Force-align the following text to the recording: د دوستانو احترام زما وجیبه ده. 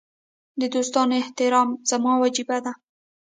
د 0.61 0.63
دوستانو 0.75 1.13
احترام 1.21 1.69
زما 1.89 2.13
وجیبه 2.23 2.57
ده. 2.65 2.73